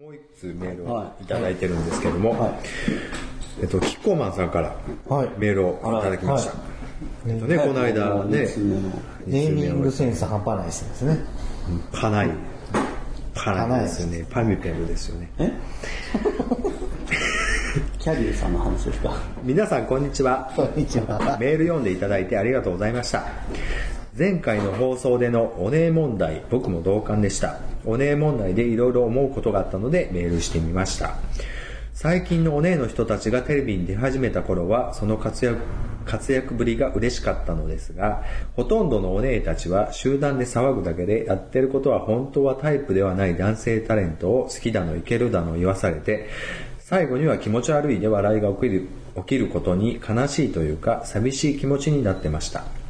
[0.00, 2.52] もう一通メールをいただいてるんですけども、はい
[3.62, 4.76] えっと、キッコーマンさんから
[5.08, 6.50] はいメールをいただきました。
[6.50, 6.56] は
[7.26, 8.38] えっとね、この間ね、
[9.26, 11.18] ネーミングセンス半端ないですね。
[11.92, 12.30] パナイ。
[13.34, 14.26] パナイですよね。
[14.30, 15.30] パミペルですよね。
[15.38, 15.52] え？
[17.98, 19.16] キャリーさんの話ですか？
[19.42, 20.52] 皆さんこんにちは。
[20.56, 21.36] こんにちは。
[21.40, 23.24] メール読んでいただいてありがとうございました。
[24.16, 27.58] 前回の放送でのお姉問題、僕も同感でした。
[27.84, 31.16] お姉問題でいろいろ思うことがあったのでメールしてみました。
[31.94, 35.58] 最近のお姉の人たちがテレビに出始めた頃は、その活躍、
[36.04, 38.22] 活躍ぶりが嬉しかったのですが、
[38.54, 46.28] ほとんどのお姉たちは集団で騒ぐだけで、やってることは本当はタイプではない男性タレントを好きだのいけるだの言わされて、
[46.78, 52.83] 最後には気持ち悪いで笑いが起きる起きることに悲しいというか寂しい気持ちになってました。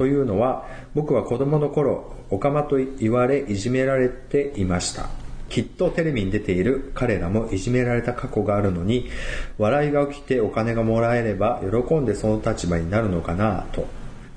[0.00, 5.10] というのは僕は子供の頃オカマと言われいじめられていました。
[5.50, 9.10] きっとテレビに出ている彼らもいじめられた過去があるのに
[9.58, 13.86] 笑いが起きてお金がもらえれば喜んでその立場になるのかなと。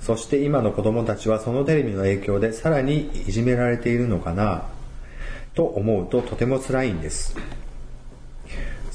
[0.01, 4.65] そして今の子供たちはそのテレビの影響でさらにいじめられているのかな
[5.55, 7.37] と思うととても辛いんです。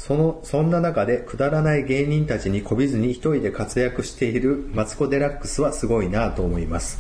[0.09, 6.98] その、そんな中でくだらない芸人たちにこびずに一人で活躍しているマツコ・デラックスはすごいなと思います。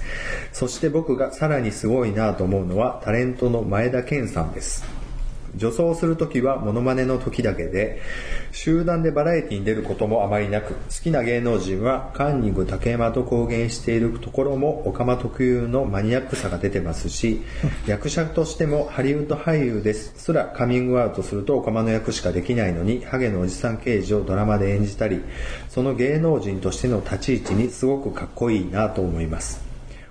[0.52, 4.97] そして僕がさらにすごいなと思うのはタレントの前田健さんです。
[5.56, 8.00] 女装するときはモノマネの時だけで、
[8.52, 17.42] 集団でバラエティに出ることもあまりなく、好きな芸能人はカンニング竹山と公言しているところもオカマ特有のマニアックさが出てますし、
[17.86, 25.22] 役者としてもハリウッド俳優ですすらカミングアウトするとオカマの役しかできないのに、ハゲのおじさん刑事をドラマで演じたり、
[25.68, 29.67] その芸能人としての立ち位置にすごくかっこいいなと思います。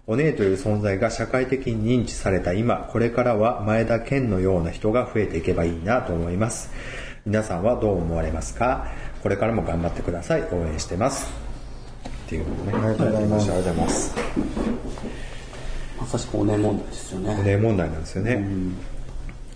[0.09, 6.71] お姉という存在が社会的に認知された今、これからは前田健のような人が増えていけばいいなと思います。
[7.25, 8.87] 皆さんはどう思われますか？
[9.21, 10.43] これからも頑張ってください。
[10.53, 11.29] 応援してます。
[12.25, 12.71] っていうね。
[12.73, 14.15] ありがとうございますありがとうございます。
[15.99, 17.43] まさしくおね問題ですよおね。
[17.43, 18.47] 姉問題なんですよね。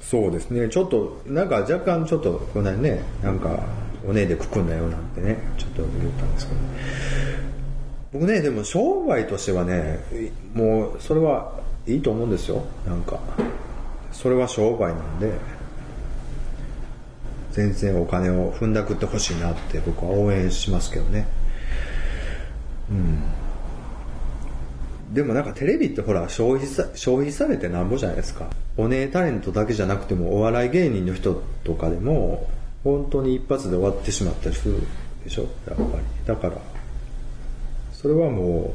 [0.02, 0.68] そうですね。
[0.68, 3.58] ちょっと、なんか若干ちょっと、こんなにね、なんか、
[4.06, 6.60] お姉でくくんだよなんてね、ちょっと言ったんですけど。
[8.14, 10.00] 僕ね、でも商売としてはね、
[10.54, 11.54] もう、それは
[11.88, 12.64] いいと思うんですよ。
[12.86, 13.20] なんか、
[14.12, 15.32] それは商売なんで、
[17.52, 21.28] 全然お金を踏んだくってほしいなって僕は応援しますけどね。
[22.90, 23.24] うん
[25.14, 28.48] でもなんかテレビってほら消費さ消費されてなんぼじゃないですか。
[28.78, 32.50] お姉タレントだけじゃなくてもお笑い芸人の人とかでも
[32.86, 34.80] 本当に一発で終わってしまったりする
[35.26, 35.42] でしょ？
[35.68, 35.88] やっぱり。
[36.26, 36.54] だから、
[38.02, 38.74] それはも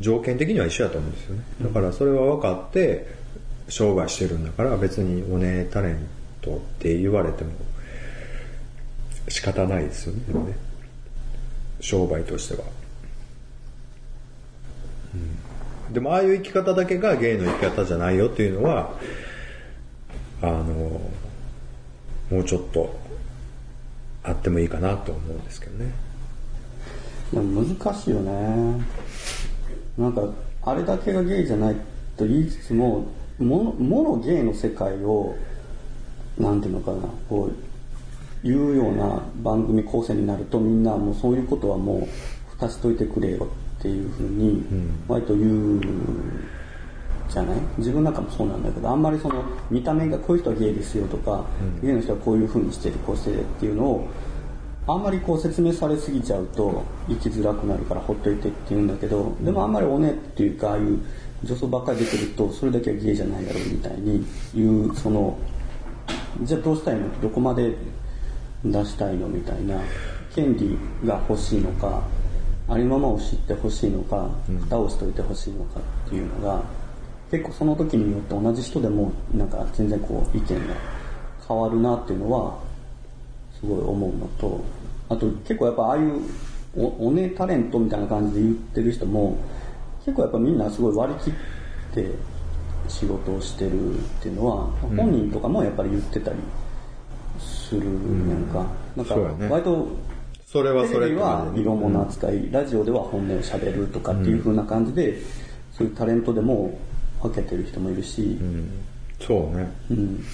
[0.00, 1.42] う条件的には一緒だと思うんですよね。
[1.62, 3.06] だからそれは分かって
[3.68, 5.98] 商売してるんだから別にお姉タレン
[6.40, 7.50] トって言われても
[9.28, 10.50] 仕方ないですよね。
[10.50, 10.56] ね
[11.80, 12.64] 商売としては。
[15.14, 15.46] うん
[15.92, 18.90] でもああいう生き方だけがゲイの生き方じゃないよっていうのは
[20.42, 20.64] あの
[22.30, 22.98] もうちょっと
[24.24, 25.92] あってもいいかなと思うんですけどね
[27.32, 28.84] でも難しいよね。
[29.98, 30.22] なんか、
[30.62, 31.76] あれだけがゲイじゃない
[32.16, 33.06] と言いつつも、
[33.38, 35.34] もの、ものゲイの世界を、
[36.38, 36.98] なんていうのかな、
[37.28, 37.52] こう、
[38.44, 42.08] 言うような番組構成になるとみんなもうそういうことはもう
[42.50, 43.48] 蓋しといてくれよ
[43.78, 44.62] っていうふうに
[45.08, 45.80] 割と言う
[47.28, 47.58] じゃない？
[47.78, 51.44] 自分なんかもそうなんだけどあんまりその見た目がこういう人はゲイですよとか、
[51.82, 54.08] ゲイの人はこういうふうにしてるこうしてるっていうのを
[54.88, 61.00] あんまりこう説明されすぎちゃうと生きづらくなるからほっといてって言うんだけどでもあんまりおねっていうかああいう
[61.42, 64.24] 女装ばっかり出てるとそれだけはゲイじゃないだろうみたいに
[64.54, 65.36] 言うその
[66.42, 67.20] じゃあどうしたいの？
[67.20, 67.74] どこまで
[68.64, 69.26] 出したいの？
[69.26, 69.80] みたいな
[70.34, 72.02] 権利が欲しいのか
[72.68, 76.62] ありままを知ってほしいのか蓋をしといてほしいのかっていうのが
[77.30, 80.74] 結構その時によって同じ人でもなんか全然こう意見が
[81.46, 82.58] 変わるなっていうのは
[83.66, 84.64] すごい思うのと
[85.08, 86.22] あと結構やっぱああいう
[86.76, 89.38] おおねタレントみたいな感じで言ってる人も
[90.04, 91.34] 結構やっぱみんなすごい割り切っ
[91.94, 92.10] て
[92.88, 94.66] 仕事をしてるっていうのは、
[94.96, 96.36] 本人とかもやっぱり言ってたり
[97.40, 98.64] するやんか、
[98.94, 99.48] なんかそうやね。
[99.48, 99.88] 割と
[100.46, 105.18] それはそれテレビは色物扱い、ラジオでは本音を喋るとかっていう風な感じで、
[105.72, 106.78] そういうタレントでも
[107.20, 108.38] 分けてる人もいるし、
[109.20, 109.68] そうね。
[109.90, 110.24] うん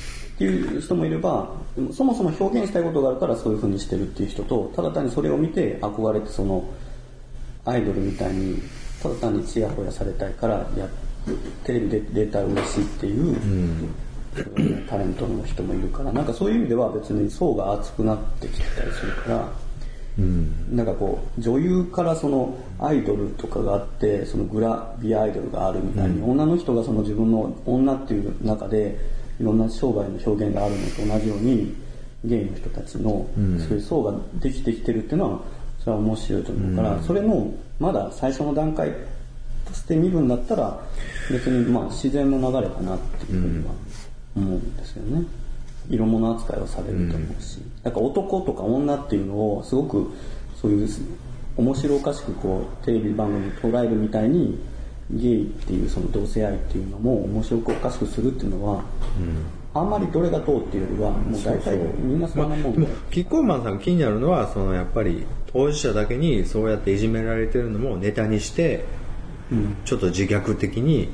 [0.48, 1.48] っていう人もいれば、
[1.92, 6.64] そもそも表現したいことがあるからそういう風にしてるっていう人と、ただ単にそれを見て憧れてその、
[7.64, 8.60] アイドルみたいに、
[9.02, 10.88] ただ単にチヤホヤされたいからやっ
[11.64, 13.36] テレビで出たら嬉しいっていう、
[14.88, 19.48] タレントの人もいるからなんかそういう意味では別に層が厚くなってきてたりするから、
[20.70, 28.98] なんかこう女優からそのアイドルとかがあってそのグラビアアイドルがあるみたいに、女の人がその自分の女っていう中で
[29.40, 31.75] いろんな商売の表現があるのと同じように
[32.25, 35.40] ゲイの人たちのそういう層ができてきてるっていうのは
[35.81, 38.93] それは面白いと思うから、それのまだ最初の段階
[39.67, 40.81] として見るんだったら
[41.31, 43.73] 別にまあ自然の流れかなっていうふうには
[44.37, 45.25] 思うんですよね。
[45.90, 50.12] 色物扱いをされると思うし、だから男とか女っていうのをすごく
[50.61, 50.88] そういう
[51.56, 54.61] 面白おかしくこうテレビ番組に捉えるみたいに
[55.10, 58.82] ゲイっていうその同性愛っていうのも面白おかしくするっていうのは、
[59.75, 68.84] あんまりどれがどうっていうよりはもう大体みんなそんなもんでもキッコーマンさんが気になるのはそのやっぱり当事者だけにそうやっていじめられてるのもネタにして、
[69.84, 71.08] ちょっと自虐的に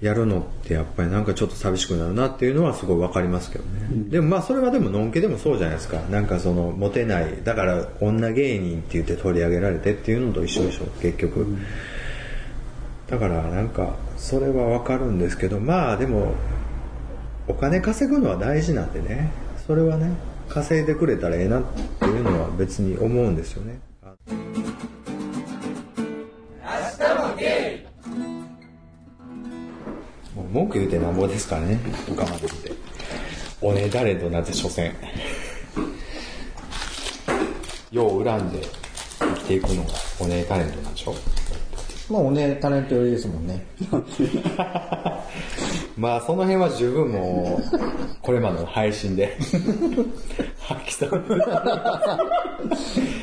[0.00, 5.98] やるのってやっぱりなんかちょっと寂しくなるなっていうのはすごいわかりますけどね、でもまあそれはでものんけでもそうじゃないですか。
[6.10, 7.42] なんかそのモテない。
[7.44, 10.84] だから女芸人って言って取り上げられてっていうのと一緒でしょ。
[11.00, 11.46] 結局、
[13.08, 16.34] だからなんかそれはわかるんですけどまあでも
[17.48, 19.30] お金稼ぐのは大事なんでね。
[19.66, 20.10] それはね
[20.48, 21.62] 稼いでくれたらええなっ
[21.98, 23.80] ていうのは別に思うんですよね
[30.56, 31.78] 文句言うてなんぼですからね。
[32.08, 32.72] 他までって。
[33.60, 34.90] おねだれとなって所詮。
[37.90, 38.62] よう恨んで
[39.20, 41.14] 生きていくのがおねタレントなんでしょ？
[42.10, 43.66] まあおねタレント寄りですもんね。
[45.98, 47.64] まあその辺は十分もう
[48.22, 49.36] これまでの配信で。
[50.58, 51.28] 発揮されて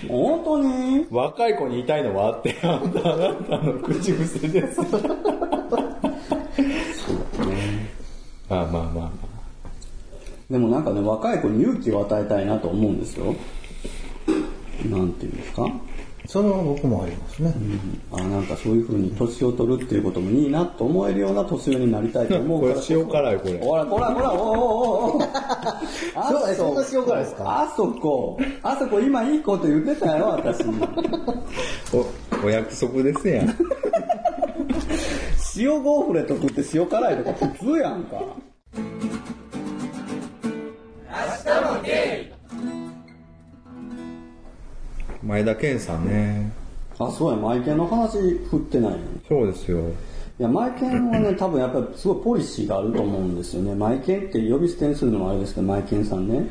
[0.08, 1.06] 本当に？
[1.12, 4.80] 若い子に言いたいのはあってあんたあなたの口癖です
[8.54, 9.10] まあまあまあまあ。
[10.52, 13.36] でもなんかね若い子に勇気を与えたいなと思うんですよ。
[14.90, 15.66] なんていうんですか？
[16.26, 17.54] それは僕もありますね。
[18.12, 22.76] あなんかそういう風に年を取るっていうこともいいなと思えるような年寄りになりたいと思うから。
[22.76, 23.58] これ塩辛いこれ。
[23.60, 27.62] ほらほらほらおおおおおあそうえそんな塩辛いですか？
[27.62, 28.40] あそこ。
[28.62, 30.64] あそこ今いいこと言ってたよ私。
[31.94, 33.48] おお約束ですやん
[35.56, 38.16] 塩ゴーフレット食って塩辛いとか普通やんか
[45.22, 46.52] 前田健さんね
[47.00, 48.98] あそうやマイケンの話振ってないの？
[49.28, 49.90] そうですよ
[50.40, 53.76] いや、マイケンはね、 多分やっぱりすごいポリシーがあると思うんですよね。
[53.76, 56.50] マイケンって呼び捨てにするのもあれですけど、マイケンさんね。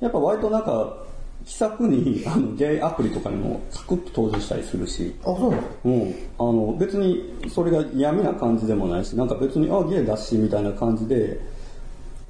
[0.00, 1.05] やっぱ割となんか、
[1.46, 6.14] 気さくに、あの、ゲイアプリとかにもサクッと登場したりするし、あ、そうなんですかうん。
[6.38, 11.40] あの、別にそれが嫌味な感じでもないし、なんか別に、あ、ゲイだし、みたいな感じで、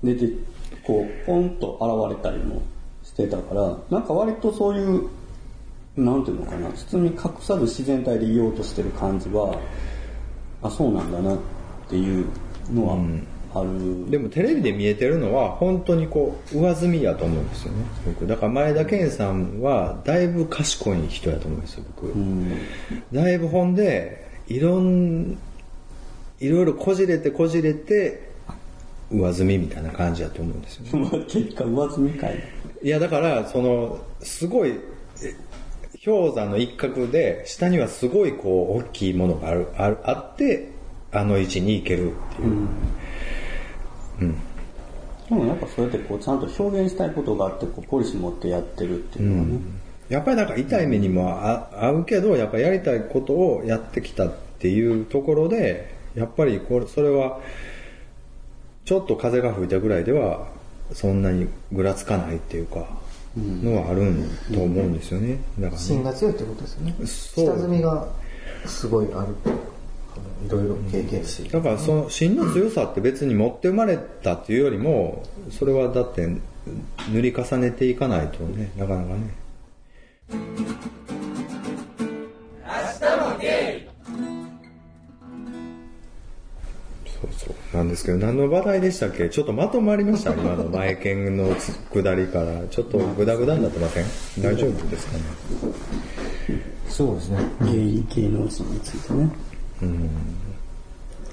[0.05, 0.29] 出て、
[0.85, 1.79] こう、ポンと
[2.11, 2.61] 現れたりも
[3.03, 5.09] してたから、なんか割とそういう、
[5.97, 9.59] なんていうのかな、包み隠さず自然体でいようとしてる感じは、
[10.63, 11.39] あ、そうなんだなっ
[11.89, 12.27] ていう
[12.71, 12.99] のは
[13.61, 14.11] ある。
[14.11, 22.53] でもテレビで見えてるのは本当にこう上積みやと思うんですよね僕だから前田健さんはだいぶ賢い人やと思うんですよ僕、うん。
[23.13, 25.39] だいぶほんでいろん
[26.39, 28.31] いろいろこじれてこじれて
[29.11, 32.43] 上積みみたいな感じやと思うんですよねまあ結果上積みかい。
[32.83, 34.79] いやだからそのすごい
[35.23, 35.35] え
[36.05, 40.71] 氷山の一角で下にはすごいこう大きいものがあるあるあって
[41.11, 42.69] あの位置に行けるっていう、
[44.19, 49.59] でもやっぱそうやってこうちゃんと表現したいことがあってこうポリシー持ってやってるっていうのはね、
[50.09, 57.41] やっぱりなんか痛い目にもあ合うけどやっぱりやりたいことをやってきたっていうところでやっぱりこれそれは
[58.85, 60.47] ちょっと風が吹いたぐらいでは
[60.93, 62.87] そんなにぐらつかないっていうか
[63.37, 65.39] のはあるんと思うんですよね。
[65.59, 65.87] だからね。
[65.87, 66.95] 芯が強いってことですよね。
[67.05, 67.47] そう。
[67.47, 68.09] 下積みが
[68.65, 69.35] すごいある。
[70.47, 71.49] いろいろ経験して。
[71.51, 76.27] だからその芯の強さって別に持って生まれたっていうよりもそれはだって
[77.13, 79.35] 塗り重ねていかないとねなかなかね。
[87.07, 87.77] そうそう。
[87.77, 89.29] なんですけど何の話題でしたっけ？
[89.31, 90.33] ちょっとまとまりました。
[90.33, 92.67] 今の前剣の下りから。
[92.69, 94.05] ちょっとグダグダになってません？
[94.43, 95.23] 大丈夫ですかね？
[96.89, 97.39] そうですね。
[97.63, 99.31] ゲイ芸能人についてね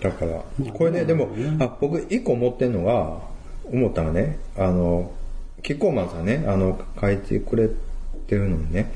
[0.01, 3.19] だから、これね、でも、あ、僕一個思ってんのが、
[3.71, 5.11] 思ったのがね、あの、
[5.61, 7.69] キッコーマンさんね、あの、書いてくれ
[8.27, 8.91] てるのにね、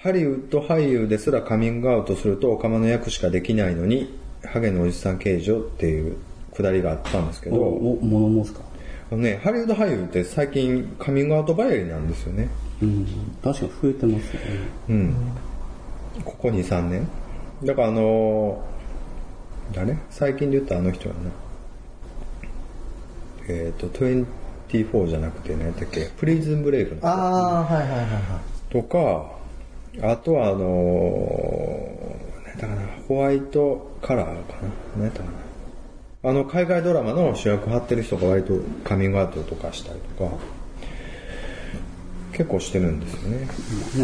[0.00, 6.16] ハリウッド俳優ですらカミングアウトするとオカマの役しかできないのに、ハゲのおじさん刑事っていう
[6.54, 8.60] くだりがあったんですけど、おお物申すか？
[9.10, 12.48] あのね、ハリウッド俳優って最近カミングアウトばやりなんですよね。
[12.80, 13.06] うん
[13.42, 14.46] 確かに増えてますよね
[14.88, 15.14] うん。
[16.24, 17.08] ここ2、3年。
[17.64, 19.98] だからあのー誰？
[20.10, 21.30] 最近で言ったあの人やな。
[23.48, 27.08] えっ、と、24じゃなくて何やっけプリズンブレイクの人。
[27.08, 28.72] ああはいはいはいはい。
[28.72, 29.32] とか、
[30.02, 34.68] あとはあのー、何やったかな、ホワイトカラーかな？
[34.96, 35.24] 何やったか
[36.22, 36.30] な？
[36.30, 40.36] あの、海外ドラマの主役張ってる人が割とカミングアウトとかしたりとか、
[42.38, 43.38] 結構してるんですよね。
[43.40, 43.46] ね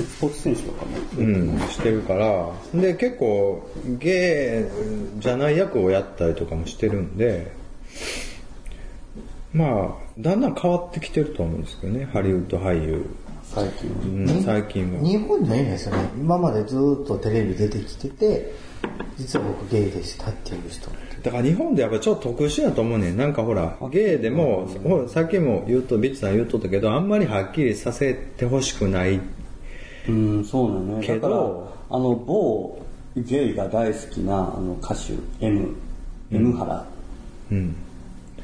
[0.03, 4.69] スポーツ選手とかもうん、してるから、で、結構、ゲ
[5.17, 7.53] イじゃない役をやったりとかもしてるんで、
[9.53, 13.07] まあ、だんだん変わってきてると思うんですけどね、ハリウッド俳優。
[13.53, 13.97] 最近は
[14.35, 15.01] うん、最近は。
[15.01, 18.53] 日本じゃないんですよね今までずっとテレビ出てきてて
[19.17, 20.91] 実は僕ゲイでしたっていう人
[21.23, 23.17] だから日本でやっぱちょっと特殊やと思うねん。
[23.17, 29.21] なんかほら、ゲイでも、ほらさっきも言うと、ビッチさん言うとったけど、あんまりはっきりさせてほしくない。
[30.07, 32.79] うんそうなのねけどだからあの某
[33.17, 35.75] ゲイが大好きなあの歌手 M,
[36.31, 36.87] M 原
[37.51, 37.77] うん。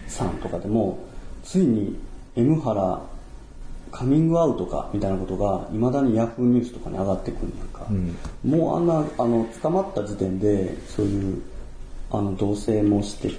[0.06, 0.98] さんとかでも
[1.42, 1.98] ついに
[2.34, 3.00] M 原
[3.90, 7.86] カミングアウトかみたいなことがいまだにヤフーニュースとかに上がってくるんやんか、
[8.44, 11.42] もうあんなあの捕まった時点でそういう
[12.10, 13.30] あの同棲もして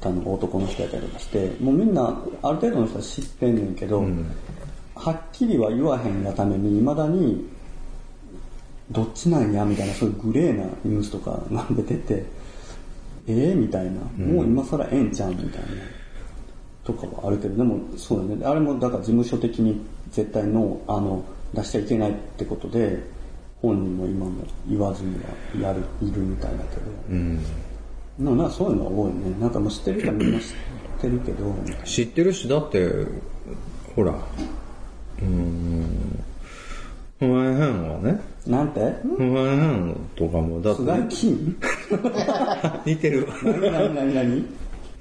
[0.00, 4.04] たのが男の人やったりとかしてもうみんなある程度の人は知ってんねんけど、
[4.94, 7.48] はっきりは言わへんがためにいまだに
[8.90, 12.24] どっちなんやみたいなそういうグレーなニュースとかが出てて
[13.26, 15.68] ええみたいな、もう今更ええんちゃうみたいな
[16.84, 18.44] とかはあるけどでもそうだね。
[18.44, 21.24] あれもだから事務所的に絶対のあの
[21.54, 22.98] 出しちゃいけないってことで
[23.62, 24.32] 本人も今も
[24.68, 25.14] 言わずに
[25.60, 27.40] はやるいるみたいだけど、うん。
[28.18, 29.34] なんかそういうのは多いね。
[29.40, 30.46] なんかもう知ってる人はみんな知っ
[31.00, 32.88] てるけど知ってるし、だって、
[33.96, 36.24] ほら、うーん、
[37.18, 38.80] 不安変はね、なんて？
[39.16, 41.56] 不安変とかも、だっ菅井て、金
[42.86, 43.26] 似てる。
[43.42, 44.44] 何何何何？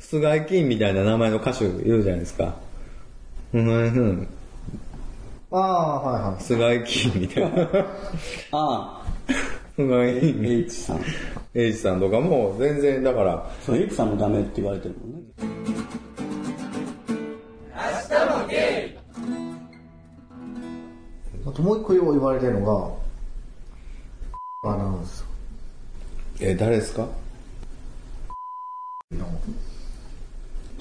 [0.10, 2.54] 菅井金みたいな名前の歌手いるじゃないですか。
[3.52, 4.28] 不安変、
[5.52, 6.44] ああはいはい。
[6.44, 7.62] 菅井金みたいな。
[8.52, 9.02] ああ
[9.76, 11.02] 菅井金 H さん
[11.56, 15.20] エイジさんとかも全然だから、そう H さんもダメって言われてるもんね。
[21.46, 22.98] あともう一個よう言われてるの
[24.64, 25.26] がアナウンス
[26.40, 27.08] え、誰ですか？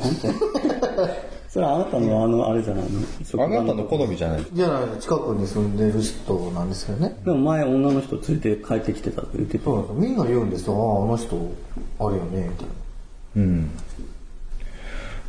[1.48, 2.84] それはあなたのあのあれじゃない
[3.36, 3.44] の？
[3.44, 4.46] あなたの好みじゃない。
[4.52, 7.14] じゃない近くに住んでる人なんですよね。
[7.24, 9.64] でも前女の人連れて帰ってきてたって言ってた。
[9.64, 9.96] そうなんですよ。
[10.00, 10.66] みんな言うんです。
[10.66, 11.36] よあああの人
[11.98, 12.72] あるよねみたいな。
[13.36, 13.70] うん。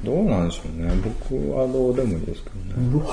[0.03, 0.93] どうなんでしょうね。
[1.29, 3.05] 僕はどうでもいいですけどね。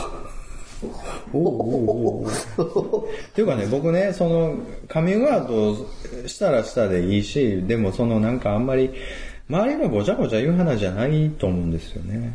[1.33, 4.55] おおおおっていうかね、僕ね、その、
[4.89, 5.77] カミングアウト
[6.27, 8.91] したらしたでいいし、でもそのなんかあんまり、
[9.51, 12.33] 周りがごちゃごちゃ言う話じゃないと思うんですよね。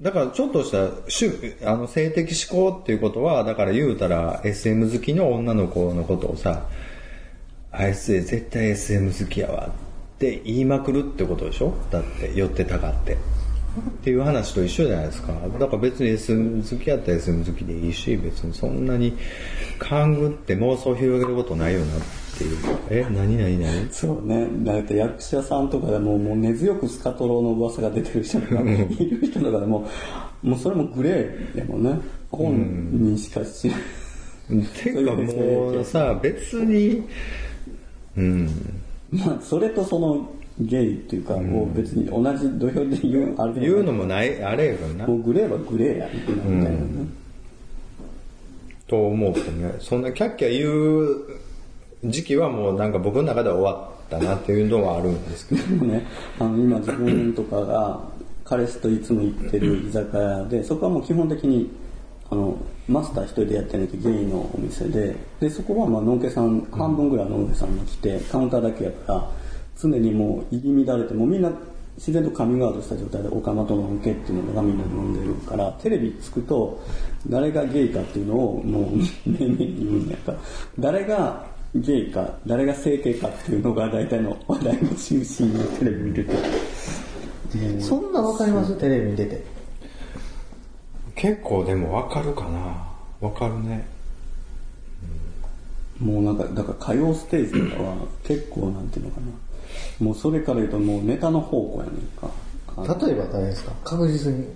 [0.00, 6.66] だからちょっとしたあの性的思考っていうことは、だから言うたら SM 好きの女の子のことをさ、
[7.70, 11.74] あいつ絶対 SM 好きやわって言いまくるってことでしょ？
[11.90, 13.14] だって寄ってたかって。
[13.14, 13.16] っ
[14.02, 15.32] ていう話と一緒じゃないですか。
[15.60, 19.16] だから別に SM 好きやったら SM 好きでいいし、別にそんなに
[19.78, 22.00] 勘ぐって妄想を広げることないよなっ
[22.36, 22.56] ていう。
[22.90, 23.88] え、何何何？
[23.90, 24.48] そうね。
[24.64, 29.88] だって役者さんとかでももう根強くスカトロの噂が出てる人とかいる人とかでも
[30.42, 31.54] もうそれもグレー。
[31.54, 31.98] でもね
[32.30, 37.02] 本人しか知らない、ていうかもうさ、別に、
[38.16, 38.48] うん。
[39.10, 40.30] まあそれとその
[40.60, 45.06] ゲイっていうか、もう別に同じ土俵で言うあれでも言うのもない、あれやからな。
[45.06, 45.14] も。
[45.14, 46.86] うグレーはグレーやみたいなみたいなね、
[48.86, 51.40] と思うとね、そんなキャッキャ言う
[52.04, 55.86] 時期はもうなんか僕の中では終わったなっていうのはあるんですけど。
[55.86, 56.06] ね、
[56.38, 58.00] あの今自分とかが
[58.44, 61.70] 彼氏といつも行ってる居酒屋で、そこはもう基本的に
[62.30, 62.56] あの
[62.88, 69.30] マスター一人でやってないとゲイのお店で、でそこはまあのんけさん、半分ぐらいのんけさんが来て、カウンターだけやから、
[69.76, 71.50] 常にもう入り乱れて、もうみんな
[71.96, 76.80] 自然とカミングアウトした状態で岡本のんけっていうのがみんな飲んでるから、テレビつくと
[77.28, 78.84] 誰がゲイかっていうのをもう
[79.26, 80.38] 明々に言うんやから、
[80.78, 86.32] 誰がゲイか、誰が整形かっていうのが大体の話題の中心にテレビ見てて。
[87.80, 88.76] そんなわかります？
[88.78, 89.42] テレビに出て
[91.14, 92.86] 結構でもわかるかな
[93.20, 93.88] わかるね。
[95.98, 99.26] もうなんかだから歌謡ステージとかは結構なんていうのかな
[99.98, 103.72] もうそれから言うともうネタの方向やねんか例えば誰ですか？
[103.82, 104.46] 確実に。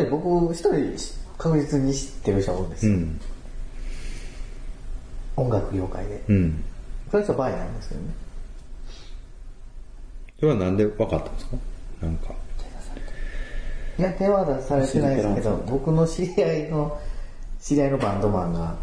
[0.00, 0.96] 一人、僕、一人
[1.38, 2.92] 確実に知ってる人が多いんですよ。
[2.92, 3.20] うん。
[5.36, 6.22] 音楽業界で。
[6.28, 6.64] うん。
[7.10, 8.06] その人はバイなんですけどね。
[10.40, 11.56] それはなんで分かったんですか？
[12.02, 12.34] なんか。
[13.96, 17.00] いや、手は出されてないですけど、僕の知り合いの、
[17.60, 18.76] 知り合いのバンドマンが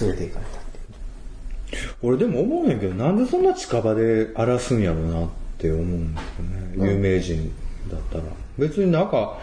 [0.00, 0.62] 連れて行かれたっ
[1.70, 1.94] ていう。
[2.02, 6.92] 俺でも思うんやけど、なんでそんな近場で荒らすんやろうなって思うんですよね。
[6.92, 7.52] 有名人
[7.90, 8.24] だったら。
[8.56, 9.38] 別になんか、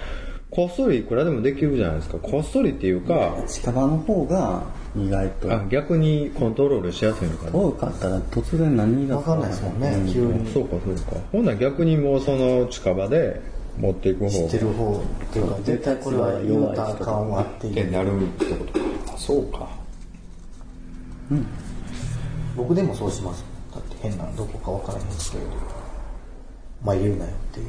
[0.56, 2.20] こっそりいくらでもできるじゃないですか。
[2.20, 4.62] こっそりっていうか、近場の方が
[4.96, 7.52] 意外とあ逆にコントロールしやすいのかな。
[7.52, 10.52] 遠かったら突然何がわかんないですもんね、急に。
[10.54, 11.20] そうかそうか。
[11.32, 13.42] ほんなら逆にもうその近場で
[13.80, 17.92] 持っていく方知ってる方っていうか、絶対これは言うたらあかんわっていう。
[17.92, 18.80] なるってことか。
[19.16, 19.68] あ、そうか。
[22.56, 23.44] 僕でもそうします。
[23.74, 25.46] だって変な、どこかわからないんですけど。
[26.84, 27.66] まあ言うなよっていう。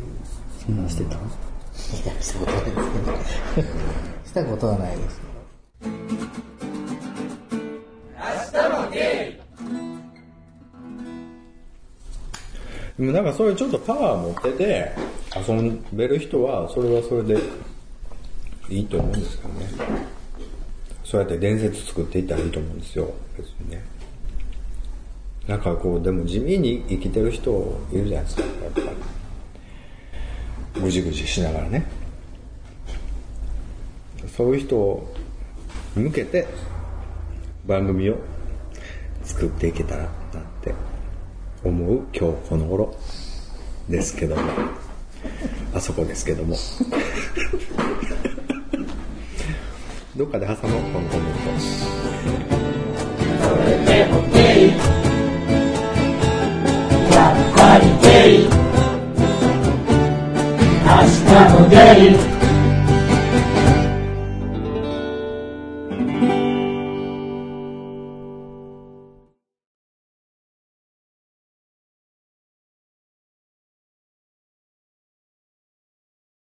[0.66, 0.86] そんなん
[1.94, 2.74] したいや、したことないです
[3.54, 3.68] けど。
[4.26, 5.20] したことはないです。
[12.98, 14.92] でもなんかそういうちょっとパワー持ってて
[15.36, 17.40] 遊べる人はそれはそれで
[18.68, 19.66] いいと思うんですよね。
[21.04, 23.82] そうやって伝説作っていったらいいと思うんですよ、別にね。
[25.48, 27.50] なんかこう、でも地味に生きてる人
[27.92, 28.86] いるじゃないですか、やっぱり。
[30.80, 31.86] ぐじぐじしながらね。
[34.36, 35.06] そういう人
[35.96, 36.46] に向けて
[37.66, 38.16] 番組を
[39.22, 40.10] 作っていけたらなっ
[40.62, 40.74] て
[41.62, 42.96] 思う今日この頃
[43.88, 44.42] ですけども。
[45.74, 46.56] あそこですけども。
[50.16, 50.60] どっかで挟もう、
[50.92, 51.48] このコメント
[57.12, 58.53] やっぱりゲイ
[61.04, 61.76] 明日もゲ
[62.16, 62.33] イ